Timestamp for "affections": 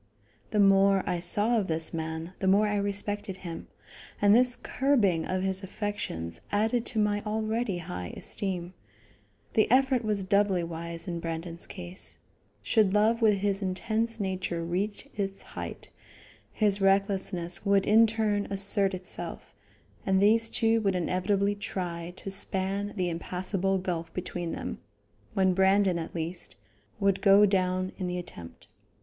5.61-6.41